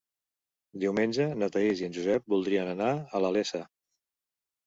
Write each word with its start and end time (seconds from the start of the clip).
Diumenge 0.83 1.25
na 1.41 1.49
Thaís 1.55 1.83
i 1.83 1.85
en 1.89 1.93
Josep 1.97 2.33
voldrien 2.35 2.71
anar 2.71 2.89
a 2.95 3.21
la 3.27 3.31
Iessa. 3.35 3.61